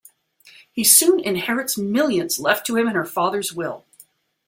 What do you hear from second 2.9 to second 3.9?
her father's will.